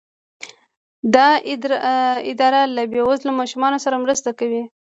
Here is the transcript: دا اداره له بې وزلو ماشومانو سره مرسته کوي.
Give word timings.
دا 1.13 1.27
اداره 2.31 2.61
له 2.75 2.83
بې 2.91 3.01
وزلو 3.09 3.31
ماشومانو 3.39 3.77
سره 3.85 4.01
مرسته 4.03 4.29
کوي. 4.39 4.63